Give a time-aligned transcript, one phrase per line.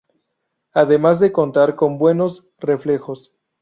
[0.73, 3.31] Además de contar con buenos reflejos.